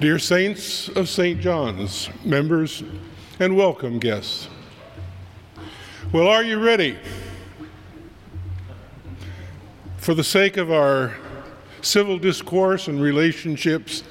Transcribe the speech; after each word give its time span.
Dear 0.00 0.20
Saints 0.20 0.88
of 0.90 1.08
St. 1.08 1.40
John's, 1.40 2.08
members, 2.24 2.84
and 3.40 3.56
welcome 3.56 3.98
guests. 3.98 4.48
Well, 6.12 6.28
are 6.28 6.44
you 6.44 6.64
ready? 6.64 6.96
For 9.96 10.14
the 10.14 10.22
sake 10.22 10.56
of 10.56 10.70
our 10.70 11.16
civil 11.82 12.16
discourse 12.16 12.86
and 12.86 13.02
relationships, 13.02 14.04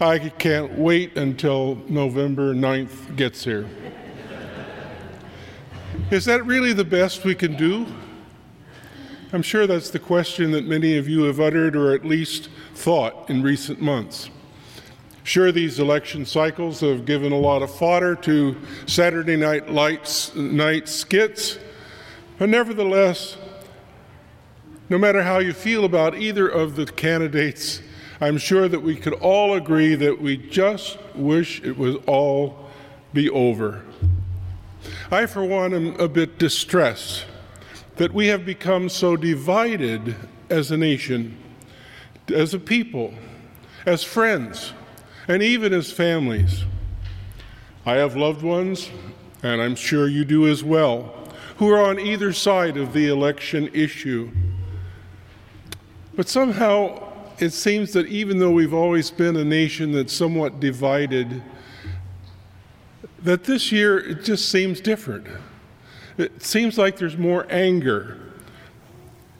I 0.00 0.20
can't 0.20 0.78
wait 0.78 1.18
until 1.18 1.82
November 1.88 2.54
9th 2.54 3.16
gets 3.16 3.42
here. 3.42 3.68
Is 6.12 6.26
that 6.26 6.46
really 6.46 6.72
the 6.72 6.84
best 6.84 7.24
we 7.24 7.34
can 7.34 7.56
do? 7.56 7.86
I'm 9.32 9.42
sure 9.42 9.66
that's 9.66 9.90
the 9.90 9.98
question 9.98 10.52
that 10.52 10.64
many 10.64 10.96
of 10.96 11.08
you 11.08 11.24
have 11.24 11.40
uttered 11.40 11.74
or 11.74 11.92
at 11.92 12.04
least 12.04 12.50
thought 12.76 13.28
in 13.28 13.42
recent 13.42 13.82
months. 13.82 14.30
Sure, 15.24 15.50
these 15.50 15.80
election 15.80 16.26
cycles 16.26 16.80
have 16.80 17.06
given 17.06 17.32
a 17.32 17.38
lot 17.38 17.62
of 17.62 17.74
fodder 17.74 18.14
to 18.14 18.54
Saturday 18.84 19.36
night 19.36 19.70
lights, 19.70 20.34
night 20.34 20.86
skits, 20.86 21.58
but 22.38 22.50
nevertheless, 22.50 23.38
no 24.90 24.98
matter 24.98 25.22
how 25.22 25.38
you 25.38 25.54
feel 25.54 25.86
about 25.86 26.14
either 26.14 26.46
of 26.46 26.76
the 26.76 26.84
candidates, 26.84 27.80
I'm 28.20 28.36
sure 28.36 28.68
that 28.68 28.80
we 28.80 28.96
could 28.96 29.14
all 29.14 29.54
agree 29.54 29.94
that 29.94 30.20
we 30.20 30.36
just 30.36 30.98
wish 31.14 31.62
it 31.62 31.78
would 31.78 32.04
all 32.06 32.68
be 33.14 33.30
over. 33.30 33.82
I, 35.10 35.24
for 35.24 35.42
one, 35.42 35.72
am 35.72 35.98
a 35.98 36.06
bit 36.06 36.38
distressed 36.38 37.24
that 37.96 38.12
we 38.12 38.26
have 38.26 38.44
become 38.44 38.90
so 38.90 39.16
divided 39.16 40.16
as 40.50 40.70
a 40.70 40.76
nation, 40.76 41.38
as 42.28 42.52
a 42.52 42.58
people, 42.58 43.14
as 43.86 44.04
friends 44.04 44.74
and 45.28 45.42
even 45.42 45.72
as 45.72 45.90
families. 45.92 46.64
I 47.86 47.94
have 47.94 48.16
loved 48.16 48.42
ones, 48.42 48.90
and 49.42 49.60
I'm 49.60 49.74
sure 49.74 50.08
you 50.08 50.24
do 50.24 50.46
as 50.48 50.64
well, 50.64 51.14
who 51.58 51.70
are 51.70 51.82
on 51.82 51.98
either 52.00 52.32
side 52.32 52.76
of 52.76 52.92
the 52.92 53.08
election 53.08 53.68
issue. 53.72 54.30
But 56.14 56.28
somehow 56.28 57.12
it 57.38 57.50
seems 57.50 57.92
that 57.92 58.06
even 58.06 58.38
though 58.38 58.50
we've 58.50 58.74
always 58.74 59.10
been 59.10 59.36
a 59.36 59.44
nation 59.44 59.92
that's 59.92 60.12
somewhat 60.12 60.60
divided, 60.60 61.42
that 63.22 63.44
this 63.44 63.72
year 63.72 63.98
it 63.98 64.24
just 64.24 64.48
seems 64.50 64.80
different. 64.80 65.26
It 66.16 66.42
seems 66.42 66.78
like 66.78 66.96
there's 66.96 67.16
more 67.16 67.46
anger, 67.50 68.18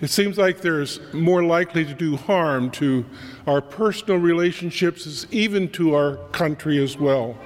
it 0.05 0.11
seems 0.11 0.37
like 0.37 0.61
there's 0.61 1.01
more 1.15 1.43
likely 1.43 1.83
to 1.85 1.95
do 1.95 2.17
harm 2.17 2.71
to 2.73 3.07
our 3.47 3.63
personal 3.63 4.19
relationships, 4.19 5.27
even 5.31 5.69
to 5.71 5.95
our 5.95 6.17
country 6.33 6.83
as 6.83 6.99
well. 6.99 7.39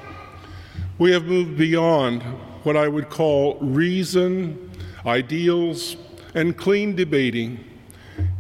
We 0.98 1.12
have 1.12 1.27
moved 1.27 1.56
beyond 1.56 2.23
what 2.65 2.77
I 2.77 2.89
would 2.89 3.11
call 3.11 3.59
reason, 3.61 4.73
ideals, 5.06 5.97
and 6.34 6.56
clean 6.56 6.97
debating 6.97 7.65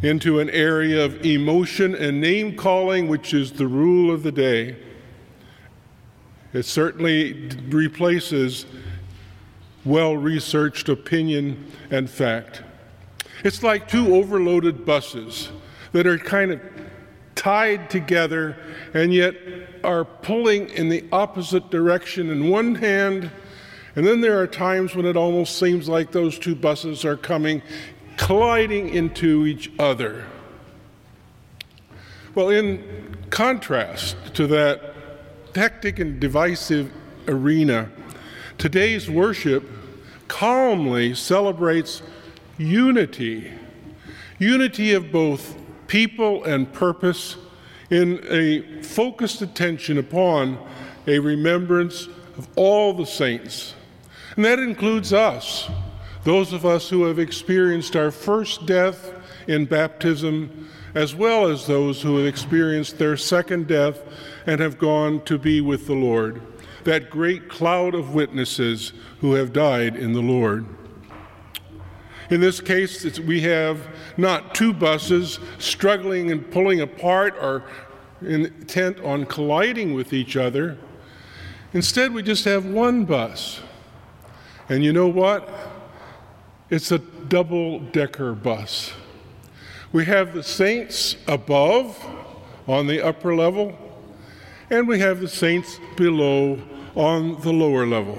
into 0.02 0.40
an 0.40 0.50
area 0.50 1.04
of 1.04 1.24
emotion 1.24 1.94
and 1.94 2.20
name 2.20 2.56
calling, 2.56 3.06
which 3.06 3.32
is 3.32 3.52
the 3.52 3.68
rule 3.68 4.12
of 4.12 4.24
the 4.24 4.32
day. 4.32 4.74
It 6.52 6.64
certainly 6.64 7.50
replaces 7.68 8.66
well 9.84 10.16
researched 10.16 10.88
opinion 10.88 11.70
and 11.90 12.10
fact. 12.10 12.62
It's 13.44 13.62
like 13.62 13.88
two 13.88 14.14
overloaded 14.14 14.84
buses 14.84 15.50
that 15.92 16.06
are 16.06 16.18
kind 16.18 16.52
of 16.52 16.60
tied 17.34 17.88
together 17.88 18.56
and 18.94 19.14
yet 19.14 19.34
are 19.84 20.04
pulling 20.04 20.68
in 20.70 20.88
the 20.88 21.04
opposite 21.12 21.70
direction 21.70 22.30
in 22.30 22.48
one 22.48 22.74
hand. 22.74 23.30
And 23.94 24.06
then 24.06 24.20
there 24.20 24.40
are 24.40 24.46
times 24.46 24.94
when 24.94 25.06
it 25.06 25.16
almost 25.16 25.58
seems 25.58 25.88
like 25.88 26.10
those 26.10 26.38
two 26.38 26.54
buses 26.54 27.04
are 27.04 27.16
coming 27.16 27.62
colliding 28.16 28.90
into 28.90 29.46
each 29.46 29.70
other. 29.78 30.26
Well, 32.34 32.50
in 32.50 33.16
contrast 33.30 34.16
to 34.34 34.46
that 34.48 34.94
hectic 35.54 35.98
and 35.98 36.20
divisive 36.20 36.92
arena, 37.26 37.90
today's 38.58 39.08
worship 39.08 39.64
calmly 40.26 41.14
celebrates 41.14 42.02
unity 42.58 43.50
unity 44.38 44.94
of 44.94 45.10
both 45.10 45.56
people 45.88 46.44
and 46.44 46.72
purpose 46.72 47.36
in 47.90 48.20
a 48.28 48.82
focused 48.82 49.42
attention 49.42 49.98
upon 49.98 50.58
a 51.06 51.18
remembrance 51.18 52.06
of 52.36 52.48
all 52.54 52.92
the 52.92 53.06
saints. 53.06 53.74
And 54.36 54.44
that 54.44 54.58
includes 54.58 55.12
us, 55.12 55.68
those 56.24 56.52
of 56.52 56.64
us 56.64 56.88
who 56.88 57.04
have 57.04 57.18
experienced 57.18 57.96
our 57.96 58.10
first 58.10 58.66
death 58.66 59.12
in 59.48 59.64
baptism, 59.64 60.68
as 60.94 61.14
well 61.14 61.46
as 61.46 61.66
those 61.66 62.02
who 62.02 62.18
have 62.18 62.26
experienced 62.26 62.98
their 62.98 63.16
second 63.16 63.66
death 63.66 64.00
and 64.46 64.60
have 64.60 64.78
gone 64.78 65.24
to 65.24 65.38
be 65.38 65.60
with 65.60 65.86
the 65.86 65.94
Lord, 65.94 66.42
that 66.84 67.10
great 67.10 67.48
cloud 67.48 67.94
of 67.94 68.14
witnesses 68.14 68.92
who 69.20 69.34
have 69.34 69.52
died 69.52 69.96
in 69.96 70.12
the 70.12 70.22
Lord. 70.22 70.66
In 72.30 72.40
this 72.40 72.60
case, 72.60 73.18
we 73.20 73.40
have 73.42 73.88
not 74.16 74.54
two 74.54 74.72
buses 74.72 75.38
struggling 75.58 76.30
and 76.30 76.50
pulling 76.50 76.80
apart 76.80 77.34
or 77.40 77.64
intent 78.20 79.00
on 79.00 79.24
colliding 79.24 79.94
with 79.94 80.12
each 80.12 80.36
other. 80.36 80.76
Instead, 81.72 82.12
we 82.12 82.22
just 82.22 82.44
have 82.44 82.66
one 82.66 83.04
bus. 83.04 83.60
And 84.68 84.84
you 84.84 84.92
know 84.92 85.08
what? 85.08 85.48
It's 86.68 86.92
a 86.92 86.98
double 86.98 87.80
decker 87.80 88.34
bus. 88.34 88.92
We 89.92 90.04
have 90.04 90.34
the 90.34 90.42
saints 90.42 91.16
above 91.26 91.98
on 92.66 92.86
the 92.86 93.02
upper 93.02 93.34
level, 93.34 93.74
and 94.68 94.86
we 94.86 94.98
have 94.98 95.20
the 95.20 95.28
saints 95.28 95.80
below 95.96 96.60
on 96.94 97.40
the 97.40 97.52
lower 97.52 97.86
level. 97.86 98.18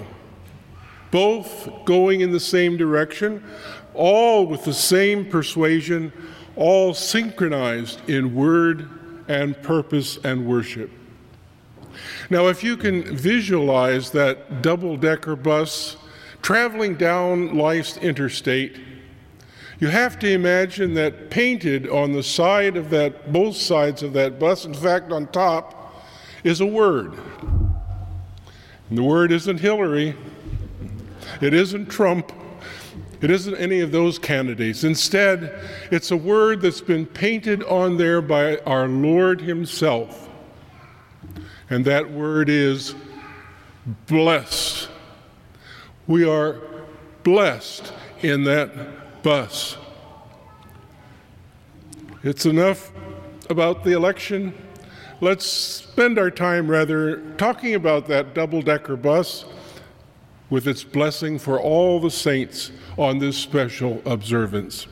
Both 1.11 1.85
going 1.85 2.21
in 2.21 2.31
the 2.31 2.39
same 2.39 2.75
direction, 2.77 3.43
all 3.99 4.45
with 4.45 4.63
the 4.63 4.73
same 4.73 5.25
persuasion, 5.25 6.13
all 6.55 6.93
synchronized 6.93 8.09
in 8.09 8.33
word 8.33 8.89
and 9.27 9.61
purpose 9.61 10.17
and 10.23 10.47
worship. 10.47 10.89
Now, 12.29 12.47
if 12.47 12.63
you 12.63 12.77
can 12.77 13.03
visualize 13.03 14.11
that 14.11 14.61
double 14.61 14.95
decker 14.95 15.35
bus 15.35 15.97
traveling 16.41 16.95
down 16.95 17.57
life's 17.57 17.97
interstate, 17.97 18.77
you 19.79 19.89
have 19.89 20.17
to 20.19 20.29
imagine 20.31 20.93
that 20.93 21.29
painted 21.29 21.89
on 21.89 22.13
the 22.13 22.23
side 22.23 22.77
of 22.77 22.89
that, 22.91 23.33
both 23.33 23.57
sides 23.57 24.01
of 24.01 24.13
that 24.13 24.39
bus, 24.39 24.63
in 24.63 24.73
fact, 24.73 25.11
on 25.11 25.27
top, 25.27 26.05
is 26.45 26.61
a 26.61 26.65
word. 26.65 27.17
And 28.89 28.97
the 28.97 29.03
word 29.03 29.33
isn't 29.33 29.59
Hillary, 29.59 30.15
it 31.41 31.53
isn't 31.53 31.87
Trump, 31.87 32.31
it 33.21 33.29
isn't 33.29 33.55
any 33.55 33.81
of 33.81 33.91
those 33.91 34.17
candidates. 34.17 34.83
Instead, 34.83 35.59
it's 35.91 36.11
a 36.11 36.17
word 36.17 36.61
that's 36.61 36.81
been 36.81 37.05
painted 37.05 37.63
on 37.63 37.97
there 37.97 38.21
by 38.21 38.57
our 38.59 38.87
Lord 38.87 39.41
Himself. 39.41 40.29
And 41.69 41.83
that 41.85 42.09
word 42.11 42.49
is 42.49 42.95
blessed. 44.07 44.89
We 46.07 46.27
are 46.27 46.61
blessed 47.23 47.93
in 48.21 48.45
that 48.45 49.21
bus. 49.21 49.77
It's 52.23 52.45
enough 52.45 52.91
about 53.49 53.83
the 53.83 53.91
election. 53.91 54.53
Let's 55.21 55.45
spend 55.45 56.17
our 56.17 56.31
time 56.31 56.69
rather 56.69 57.17
talking 57.35 57.75
about 57.75 58.07
that 58.07 58.33
double 58.33 58.61
decker 58.61 58.95
bus 58.95 59.45
with 60.49 60.67
its 60.67 60.83
blessing 60.83 61.37
for 61.37 61.59
all 61.59 61.99
the 61.99 62.11
saints 62.11 62.71
on 62.97 63.19
this 63.19 63.37
special 63.37 64.01
observance. 64.05 64.87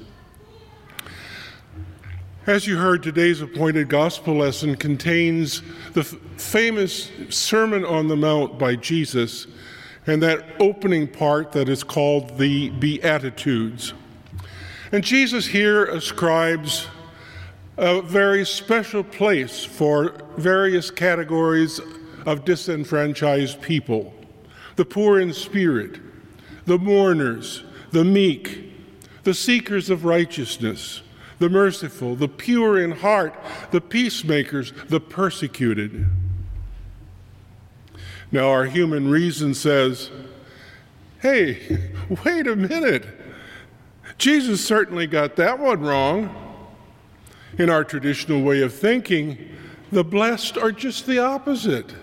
As 2.45 2.65
you 2.65 2.77
heard, 2.77 3.03
today's 3.03 3.41
appointed 3.41 3.89
gospel 3.89 4.35
lesson 4.35 4.75
contains 4.75 5.61
the 5.93 6.01
f- 6.01 6.15
famous 6.37 7.11
Sermon 7.29 7.83
on 7.83 8.07
the 8.07 8.15
Mount 8.15 8.57
by 8.57 8.75
Jesus 8.75 9.47
and 10.05 10.23
that 10.23 10.45
opening 10.59 11.07
part 11.07 11.51
that 11.51 11.67
is 11.67 11.83
called 11.83 12.37
the 12.37 12.69
Beatitudes. 12.69 13.93
And 14.93 15.03
Jesus 15.03 15.45
here 15.45 15.87
ascribes 15.87 16.87
a 17.75 18.01
very 18.01 18.45
special 18.45 19.03
place 19.03 19.65
for 19.65 20.15
various 20.37 20.89
categories 20.89 21.81
of 22.25 22.45
disenfranchised 22.45 23.61
people 23.61 24.13
the 24.77 24.85
poor 24.85 25.19
in 25.19 25.33
spirit, 25.33 25.99
the 26.65 26.77
mourners, 26.77 27.63
the 27.91 28.05
meek, 28.05 28.73
the 29.23 29.33
seekers 29.33 29.89
of 29.89 30.05
righteousness, 30.05 31.01
the 31.39 31.49
merciful, 31.49 32.15
the 32.15 32.27
pure 32.27 32.81
in 32.81 32.91
heart, 32.91 33.35
the 33.71 33.81
peacemakers, 33.81 34.71
the 34.87 34.99
persecuted. 34.99 36.07
Now, 38.31 38.49
our 38.49 38.65
human 38.65 39.09
reason 39.09 39.53
says, 39.53 40.11
hey, 41.21 41.91
wait 42.25 42.47
a 42.47 42.55
minute. 42.55 43.05
Jesus 44.17 44.65
certainly 44.65 45.07
got 45.07 45.35
that 45.35 45.59
one 45.59 45.81
wrong. 45.81 46.43
In 47.57 47.69
our 47.71 47.83
traditional 47.83 48.43
way 48.43 48.61
of 48.61 48.73
thinking, 48.73 49.37
the 49.91 50.03
blessed 50.03 50.57
are 50.57 50.71
just 50.71 51.07
the 51.07 51.17
opposite. 51.19 51.93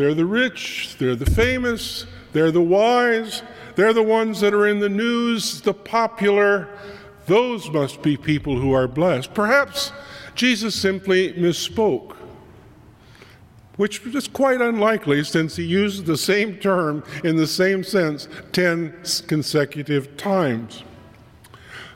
They're 0.00 0.14
the 0.14 0.24
rich, 0.24 0.96
they're 0.98 1.14
the 1.14 1.30
famous, 1.30 2.06
they're 2.32 2.50
the 2.50 2.62
wise, 2.62 3.42
they're 3.74 3.92
the 3.92 4.02
ones 4.02 4.40
that 4.40 4.54
are 4.54 4.66
in 4.66 4.80
the 4.80 4.88
news, 4.88 5.60
the 5.60 5.74
popular. 5.74 6.68
Those 7.26 7.68
must 7.68 8.00
be 8.00 8.16
people 8.16 8.58
who 8.58 8.72
are 8.72 8.88
blessed. 8.88 9.34
Perhaps 9.34 9.92
Jesus 10.34 10.74
simply 10.74 11.34
misspoke, 11.34 12.16
which 13.76 14.00
is 14.06 14.26
quite 14.26 14.62
unlikely 14.62 15.22
since 15.22 15.56
he 15.56 15.64
used 15.64 16.06
the 16.06 16.16
same 16.16 16.56
term 16.56 17.04
in 17.22 17.36
the 17.36 17.46
same 17.46 17.84
sense 17.84 18.26
10 18.52 19.02
consecutive 19.26 20.16
times. 20.16 20.82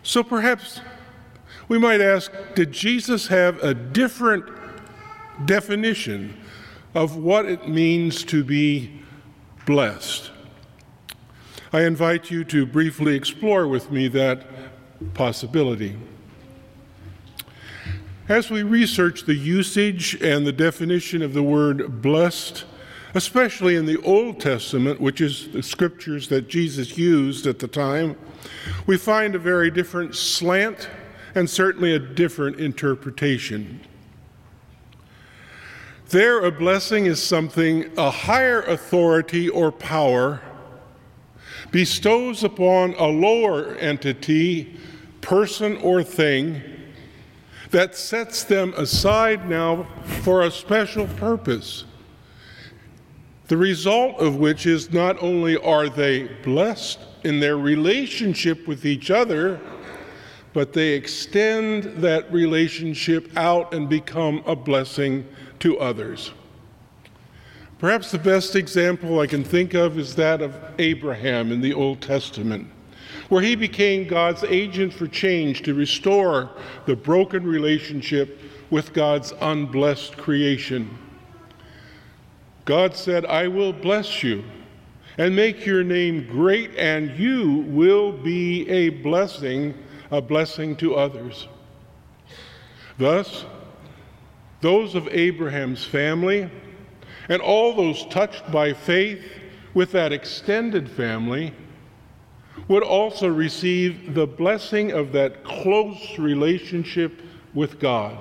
So 0.03 0.23
perhaps 0.23 0.83
we 1.69 1.79
might 1.79 2.03
ask 2.03 2.31
did 2.55 2.71
Jesus 2.71 3.29
have 3.29 3.65
a 3.65 3.73
different 3.73 4.45
definition 5.47 6.44
of 6.95 7.17
what 7.17 7.45
it 7.45 7.69
means 7.69 8.25
to 8.25 8.45
be 8.45 9.03
blessed? 9.67 10.31
I 11.73 11.83
invite 11.83 12.31
you 12.31 12.45
to 12.45 12.65
briefly 12.65 13.17
explore 13.17 13.67
with 13.67 13.91
me 13.91 14.07
that 14.09 14.47
possibility. 15.13 15.97
As 18.29 18.51
we 18.51 18.63
research 18.63 19.25
the 19.25 19.35
usage 19.35 20.15
and 20.23 20.47
the 20.47 20.53
definition 20.53 21.21
of 21.21 21.35
the 21.35 21.43
word 21.43 22.01
blessed, 22.01 22.65
especially 23.15 23.77
in 23.77 23.87
the 23.87 24.01
Old 24.03 24.41
Testament, 24.41 25.01
which 25.01 25.21
is 25.21 25.51
the 25.51 25.63
scriptures 25.63 26.29
that 26.29 26.49
Jesus 26.49 26.97
used 26.97 27.47
at 27.47 27.59
the 27.59 27.69
time, 27.69 28.17
we 28.87 28.97
find 28.97 29.35
a 29.35 29.39
very 29.39 29.71
different 29.71 30.15
slant 30.15 30.89
and 31.35 31.51
certainly 31.51 31.93
a 31.93 31.99
different 31.99 32.59
interpretation. 32.59 33.81
There, 36.11 36.45
a 36.45 36.53
blessing 36.53 37.07
is 37.07 37.23
something 37.23 37.91
a 37.97 38.11
higher 38.11 38.61
authority 38.63 39.49
or 39.49 39.73
power 39.73 40.43
bestows 41.71 42.45
upon 42.45 42.95
a 42.95 43.07
lower 43.07 43.75
entity, 43.77 44.79
person, 45.21 45.77
or 45.79 46.03
thing 46.03 46.63
that 47.71 47.97
sets 47.97 48.45
them 48.45 48.73
aside 48.77 49.49
now 49.49 49.87
for 50.23 50.43
a 50.43 50.51
special 50.51 51.07
purpose. 51.17 51.85
The 53.49 53.57
result 53.57 54.19
of 54.19 54.37
which 54.37 54.67
is 54.67 54.93
not 54.93 55.21
only 55.23 55.57
are 55.57 55.89
they 55.89 56.29
blessed 56.45 57.01
in 57.25 57.41
their 57.41 57.59
relationship 57.59 58.69
with 58.69 58.87
each 58.87 59.11
other, 59.11 59.61
but 60.55 60.73
they 60.73 60.95
extend 60.95 61.85
that 61.99 62.33
relationship 62.33 63.31
out 63.37 63.75
and 63.75 63.89
become 63.89 64.43
a 64.47 64.57
blessing 64.57 65.27
to 65.59 65.79
others. 65.79 66.33
Perhaps 67.79 68.11
the 68.11 68.19
best 68.19 68.57
example 68.57 69.21
I 69.21 69.27
can 69.27 69.45
think 69.45 69.75
of 69.75 69.99
is 69.99 70.15
that 70.17 70.41
of 70.41 70.57
Abraham 70.79 71.53
in 71.53 71.61
the 71.61 71.75
Old 71.75 72.01
Testament 72.01 72.71
where 73.29 73.43
he 73.43 73.57
became 73.57 74.07
God's 74.07 74.45
agent 74.45 74.93
for 74.93 75.07
change 75.07 75.63
to 75.63 75.75
restore 75.75 76.51
the 76.87 76.97
broken 76.97 77.47
relationship 77.47 78.41
with 78.71 78.93
God's 78.93 79.33
unblessed 79.41 80.17
creation. 80.17 80.99
God 82.65 82.95
said, 82.95 83.27
I 83.27 83.49
will 83.49 83.73
bless 83.73 84.23
you 84.23 84.45
and 85.19 85.37
make 85.37 85.65
your 85.65 85.85
name 85.85 86.27
great, 86.27 86.75
and 86.77 87.17
you 87.19 87.65
will 87.69 88.11
be 88.11 88.69
a 88.69 88.89
blessing, 88.89 89.75
a 90.17 90.23
blessing 90.23 90.77
to 90.77 90.95
others. 90.95 91.49
Thus, 92.99 93.45
those 94.61 94.95
of 94.95 95.09
Abraham's 95.09 95.85
family 95.85 96.49
and 97.29 97.43
all 97.43 97.75
those 97.75 98.07
touched 98.07 98.51
by 98.53 98.73
faith 98.73 99.25
with 99.75 99.91
that 99.93 100.13
extended 100.13 100.89
family 100.89 101.53
would 102.69 102.85
also 102.85 103.27
receive 103.27 104.15
the 104.15 104.27
blessing 104.27 104.93
of 104.93 105.11
that 105.13 105.43
close 105.43 106.17
relationship 106.19 107.21
with 107.53 107.81
God. 107.81 108.17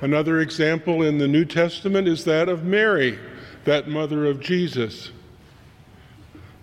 Another 0.00 0.40
example 0.40 1.02
in 1.02 1.18
the 1.18 1.28
New 1.28 1.44
Testament 1.44 2.06
is 2.06 2.24
that 2.24 2.48
of 2.48 2.62
Mary, 2.62 3.18
that 3.64 3.88
mother 3.88 4.26
of 4.26 4.40
Jesus, 4.40 5.10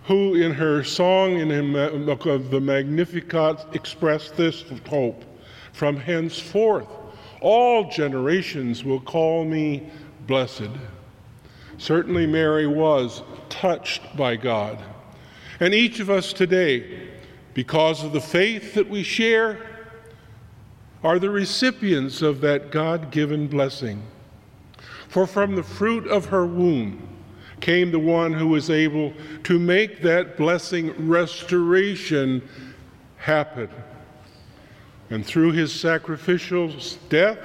who 0.04 0.34
in 0.34 0.52
her 0.52 0.82
song 0.82 1.38
in 1.38 1.48
the 1.48 2.60
Magnificat 2.60 3.66
expressed 3.72 4.36
this 4.36 4.64
hope 4.88 5.24
from 5.72 5.96
henceforth 5.96 6.88
all 7.40 7.90
generations 7.90 8.84
will 8.84 9.00
call 9.00 9.44
me 9.44 9.88
blessed. 10.26 10.68
Certainly, 11.78 12.26
Mary 12.26 12.66
was 12.66 13.22
touched 13.48 14.16
by 14.16 14.36
God. 14.36 14.78
And 15.58 15.74
each 15.74 16.00
of 16.00 16.10
us 16.10 16.32
today, 16.32 17.08
because 17.54 18.04
of 18.04 18.12
the 18.12 18.20
faith 18.20 18.74
that 18.74 18.88
we 18.88 19.02
share, 19.02 19.58
are 21.02 21.18
the 21.18 21.30
recipients 21.30 22.20
of 22.20 22.42
that 22.42 22.70
God 22.70 23.10
given 23.10 23.48
blessing. 23.48 24.02
For 25.08 25.26
from 25.26 25.56
the 25.56 25.62
fruit 25.62 26.06
of 26.06 26.26
her 26.26 26.46
womb 26.46 27.08
came 27.60 27.90
the 27.90 27.98
one 27.98 28.32
who 28.32 28.48
was 28.48 28.70
able 28.70 29.12
to 29.44 29.58
make 29.58 30.02
that 30.02 30.36
blessing 30.36 31.08
restoration 31.08 32.46
happen. 33.16 33.68
And 35.10 35.26
through 35.26 35.52
his 35.52 35.72
sacrificial 35.72 36.72
death, 37.08 37.38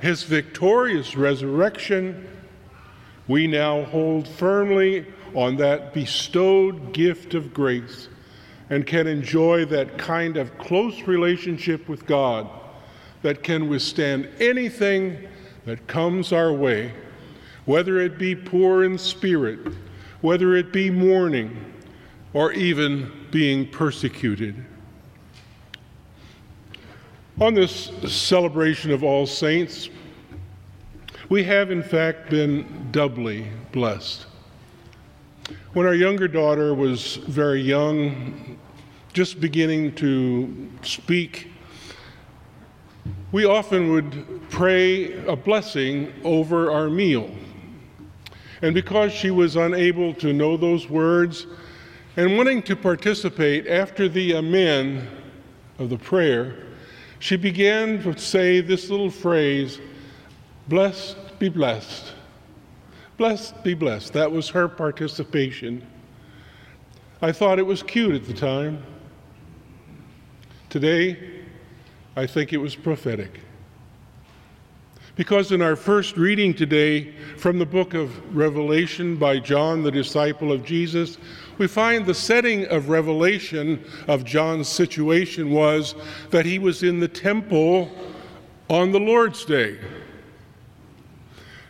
his 0.00 0.24
victorious 0.24 1.16
resurrection, 1.16 2.28
we 3.28 3.46
now 3.46 3.84
hold 3.84 4.28
firmly 4.28 5.06
on 5.34 5.56
that 5.56 5.92
bestowed 5.94 6.92
gift 6.92 7.34
of 7.34 7.52
grace 7.52 8.08
and 8.70 8.86
can 8.86 9.06
enjoy 9.06 9.64
that 9.66 9.96
kind 9.98 10.36
of 10.36 10.56
close 10.58 11.02
relationship 11.02 11.88
with 11.88 12.06
God 12.06 12.48
that 13.22 13.42
can 13.42 13.68
withstand 13.68 14.28
anything 14.40 15.28
that 15.64 15.86
comes 15.86 16.32
our 16.32 16.52
way, 16.52 16.92
whether 17.66 18.00
it 18.00 18.18
be 18.18 18.34
poor 18.34 18.84
in 18.84 18.96
spirit, 18.96 19.58
whether 20.22 20.56
it 20.56 20.72
be 20.72 20.90
mourning, 20.90 21.74
or 22.32 22.52
even 22.52 23.10
being 23.30 23.68
persecuted. 23.68 24.64
On 27.40 27.54
this 27.54 27.90
celebration 28.08 28.90
of 28.90 29.04
All 29.04 29.26
Saints, 29.26 29.90
we 31.28 31.44
have 31.44 31.70
in 31.70 31.82
fact 31.82 32.30
been 32.30 32.88
doubly 32.92 33.46
blessed. 33.72 34.26
When 35.72 35.86
our 35.86 35.94
younger 35.94 36.28
daughter 36.28 36.74
was 36.74 37.16
very 37.16 37.60
young, 37.60 38.58
just 39.12 39.40
beginning 39.40 39.94
to 39.96 40.68
speak, 40.82 41.50
we 43.32 43.44
often 43.44 43.90
would 43.90 44.48
pray 44.50 45.12
a 45.26 45.36
blessing 45.36 46.12
over 46.24 46.70
our 46.70 46.88
meal. 46.88 47.30
And 48.62 48.74
because 48.74 49.12
she 49.12 49.30
was 49.30 49.56
unable 49.56 50.14
to 50.14 50.32
know 50.32 50.56
those 50.56 50.88
words 50.88 51.46
and 52.16 52.36
wanting 52.36 52.62
to 52.62 52.76
participate 52.76 53.66
after 53.66 54.08
the 54.08 54.34
amen 54.34 55.08
of 55.78 55.90
the 55.90 55.98
prayer, 55.98 56.56
she 57.18 57.36
began 57.36 58.02
to 58.02 58.18
say 58.18 58.60
this 58.60 58.90
little 58.90 59.10
phrase, 59.10 59.80
Blessed 60.68 61.16
be 61.38 61.48
blessed. 61.48 62.12
Blessed 63.16 63.62
be 63.62 63.74
blessed. 63.74 64.12
That 64.12 64.30
was 64.30 64.48
her 64.50 64.68
participation. 64.68 65.86
I 67.22 67.32
thought 67.32 67.58
it 67.58 67.66
was 67.66 67.82
cute 67.82 68.14
at 68.14 68.26
the 68.26 68.34
time. 68.34 68.82
Today, 70.68 71.44
I 72.16 72.26
think 72.26 72.52
it 72.52 72.58
was 72.58 72.74
prophetic. 72.74 73.40
Because 75.16 75.50
in 75.50 75.62
our 75.62 75.76
first 75.76 76.18
reading 76.18 76.52
today 76.52 77.10
from 77.38 77.58
the 77.58 77.64
book 77.64 77.94
of 77.94 78.36
Revelation 78.36 79.16
by 79.16 79.38
John, 79.38 79.82
the 79.82 79.90
disciple 79.90 80.52
of 80.52 80.62
Jesus, 80.62 81.16
we 81.56 81.66
find 81.66 82.04
the 82.04 82.12
setting 82.12 82.66
of 82.66 82.90
revelation 82.90 83.82
of 84.08 84.24
John's 84.24 84.68
situation 84.68 85.50
was 85.52 85.94
that 86.28 86.44
he 86.44 86.58
was 86.58 86.82
in 86.82 87.00
the 87.00 87.08
temple 87.08 87.90
on 88.68 88.92
the 88.92 89.00
Lord's 89.00 89.46
Day. 89.46 89.78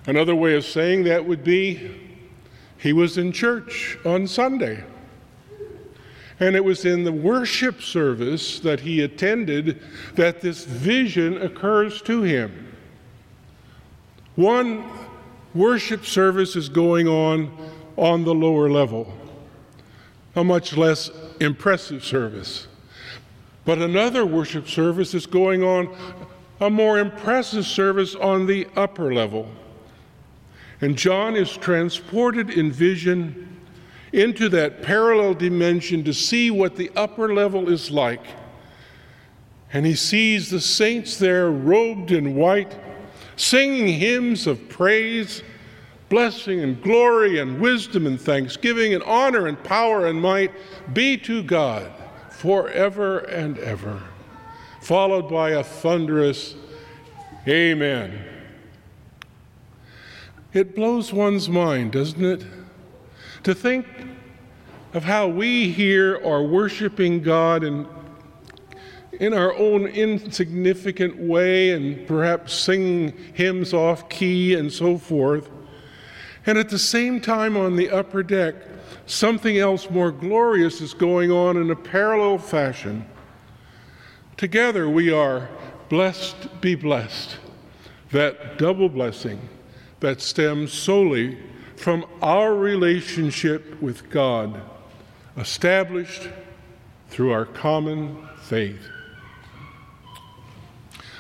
Another 0.08 0.34
way 0.34 0.56
of 0.56 0.64
saying 0.64 1.04
that 1.04 1.24
would 1.24 1.44
be 1.44 1.88
he 2.78 2.92
was 2.92 3.16
in 3.16 3.30
church 3.30 3.96
on 4.04 4.26
Sunday. 4.26 4.82
And 6.40 6.56
it 6.56 6.64
was 6.64 6.84
in 6.84 7.04
the 7.04 7.12
worship 7.12 7.80
service 7.80 8.58
that 8.58 8.80
he 8.80 9.02
attended 9.02 9.80
that 10.16 10.40
this 10.40 10.64
vision 10.64 11.40
occurs 11.40 12.02
to 12.02 12.22
him. 12.22 12.64
One 14.36 14.84
worship 15.54 16.04
service 16.04 16.56
is 16.56 16.68
going 16.68 17.08
on 17.08 17.50
on 17.96 18.24
the 18.24 18.34
lower 18.34 18.70
level, 18.70 19.12
a 20.34 20.44
much 20.44 20.76
less 20.76 21.10
impressive 21.40 22.04
service. 22.04 22.66
But 23.64 23.78
another 23.78 24.24
worship 24.24 24.68
service 24.68 25.14
is 25.14 25.26
going 25.26 25.62
on, 25.62 25.94
a 26.60 26.70
more 26.70 26.98
impressive 26.98 27.66
service 27.66 28.14
on 28.14 28.46
the 28.46 28.68
upper 28.76 29.12
level. 29.12 29.48
And 30.80 30.96
John 30.96 31.34
is 31.34 31.56
transported 31.56 32.50
in 32.50 32.70
vision 32.70 33.56
into 34.12 34.48
that 34.50 34.82
parallel 34.82 35.34
dimension 35.34 36.04
to 36.04 36.12
see 36.12 36.50
what 36.50 36.76
the 36.76 36.90
upper 36.94 37.34
level 37.34 37.70
is 37.70 37.90
like. 37.90 38.24
And 39.72 39.84
he 39.84 39.94
sees 39.94 40.50
the 40.50 40.60
saints 40.60 41.18
there 41.18 41.50
robed 41.50 42.12
in 42.12 42.36
white, 42.36 42.76
singing 43.36 43.88
hymns 43.88 44.46
of 44.46 44.68
praise, 44.68 45.42
blessing 46.08 46.60
and 46.60 46.82
glory 46.82 47.38
and 47.38 47.60
wisdom 47.60 48.06
and 48.06 48.20
thanksgiving 48.20 48.94
and 48.94 49.02
honor 49.04 49.46
and 49.46 49.62
power 49.62 50.06
and 50.06 50.20
might 50.20 50.52
be 50.92 51.16
to 51.18 51.42
God 51.42 51.92
forever 52.30 53.18
and 53.18 53.58
ever. 53.58 54.02
Followed 54.80 55.28
by 55.28 55.50
a 55.50 55.64
thunderous 55.64 56.54
Amen. 57.48 58.24
It 60.52 60.74
blows 60.74 61.12
one's 61.12 61.48
mind, 61.48 61.92
doesn't 61.92 62.24
it? 62.24 62.44
To 63.44 63.54
think 63.54 63.86
of 64.94 65.04
how 65.04 65.28
we 65.28 65.70
here 65.70 66.20
are 66.24 66.42
worshiping 66.42 67.22
God 67.22 67.62
in, 67.62 67.86
in 69.20 69.34
our 69.34 69.54
own 69.54 69.86
insignificant 69.86 71.16
way 71.16 71.70
and 71.70 72.06
perhaps 72.06 72.54
singing 72.54 73.12
hymns 73.34 73.72
off 73.72 74.08
key 74.08 74.54
and 74.54 74.72
so 74.72 74.98
forth. 74.98 75.48
And 76.46 76.58
at 76.58 76.68
the 76.68 76.78
same 76.78 77.20
time, 77.20 77.56
on 77.56 77.76
the 77.76 77.90
upper 77.90 78.22
deck, 78.22 78.54
something 79.06 79.58
else 79.58 79.90
more 79.90 80.12
glorious 80.12 80.80
is 80.80 80.94
going 80.94 81.30
on 81.30 81.56
in 81.56 81.70
a 81.70 81.76
parallel 81.76 82.38
fashion. 82.38 83.04
Together 84.36 84.88
we 84.88 85.10
are 85.10 85.48
blessed 85.88 86.60
be 86.60 86.74
blessed, 86.74 87.38
that 88.12 88.58
double 88.58 88.88
blessing 88.88 89.40
that 90.00 90.20
stems 90.20 90.72
solely 90.72 91.38
from 91.76 92.04
our 92.22 92.54
relationship 92.54 93.80
with 93.80 94.08
God, 94.10 94.60
established 95.36 96.28
through 97.08 97.32
our 97.32 97.44
common 97.44 98.28
faith. 98.42 98.88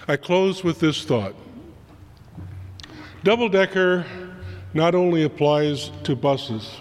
I 0.08 0.16
close 0.16 0.62
with 0.62 0.78
this 0.78 1.04
thought. 1.04 1.34
Double 3.24 3.48
decker 3.48 4.06
not 4.72 4.94
only 4.94 5.24
applies 5.24 5.90
to 6.04 6.14
buses, 6.14 6.76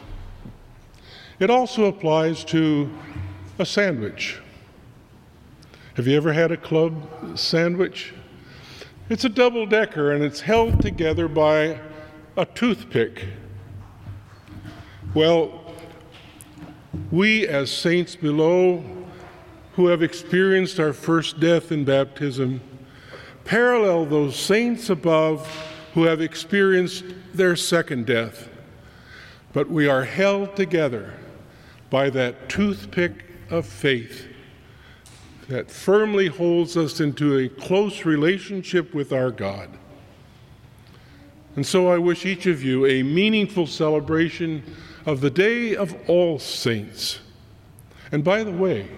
it 1.40 1.50
also 1.50 1.86
applies 1.86 2.44
to 2.46 2.88
a 3.58 3.66
sandwich. 3.66 4.40
Have 5.96 6.06
you 6.06 6.16
ever 6.16 6.34
had 6.34 6.52
a 6.52 6.58
club 6.58 6.94
sandwich? 7.36 8.14
It's 9.10 9.26
a 9.26 9.30
double 9.30 9.66
decker 9.66 10.12
and 10.12 10.24
it's 10.24 10.42
held 10.42 10.84
together 10.84 11.28
by 11.28 11.80
a 12.38 12.46
toothpick. 12.46 13.26
Well, 15.16 15.74
we 17.10 17.48
as 17.48 17.72
saints 17.72 18.16
below 18.16 18.84
who 19.74 19.88
have 19.88 20.04
experienced 20.04 20.80
our 20.80 20.94
first 20.94 21.40
death 21.40 21.72
in 21.72 21.86
baptism 21.86 22.62
parallel 23.46 24.06
those 24.06 24.36
saints 24.36 24.90
above 24.90 25.48
who 25.94 26.04
have 26.04 26.20
experienced 26.20 27.06
their 27.34 27.56
second 27.56 28.06
death. 28.06 28.50
But 29.54 29.70
we 29.70 29.88
are 29.88 30.04
held 30.04 30.56
together 30.56 31.14
by 31.90 32.10
that 32.10 32.50
toothpick 32.50 33.26
of 33.50 33.66
faith 33.66 34.28
that 35.48 35.72
firmly 35.72 36.28
holds 36.28 36.76
us 36.76 37.00
into 37.00 37.38
a 37.38 37.48
close 37.48 38.04
relationship 38.04 38.94
with 38.94 39.14
our 39.14 39.32
God. 39.32 39.70
And 41.56 41.66
so 41.66 41.88
I 41.88 41.98
wish 41.98 42.26
each 42.26 42.48
of 42.48 42.64
you 42.64 42.86
a 42.86 43.04
meaningful 43.04 43.68
celebration 43.68 44.64
of 45.06 45.22
the 45.22 45.30
Day 45.30 45.76
of 45.76 45.96
All 46.10 46.40
Saints. 46.40 47.20
And 48.12 48.24
by 48.24 48.44
the 48.44 48.52
way, 48.52 48.90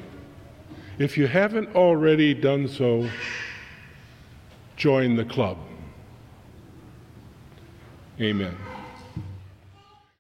if 0.98 1.18
you 1.18 1.27
haven't 1.27 1.75
already 1.75 2.34
done 2.34 2.68
so, 2.68 3.08
join 4.77 5.15
the 5.15 5.25
club. 5.25 5.57
Amen. 8.22 8.55